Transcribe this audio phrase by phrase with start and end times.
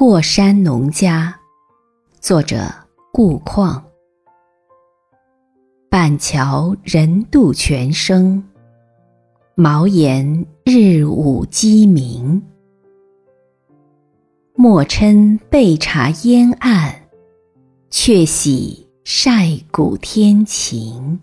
[0.00, 1.38] 过山农家。
[2.22, 2.72] 作者
[3.12, 3.84] 顾况
[5.90, 8.42] 板桥人渡泉声
[9.54, 12.42] 茅檐日午鸡鸣。
[14.54, 16.94] 莫嗔被茶烟暗
[17.90, 21.20] 却喜晒谷天晴。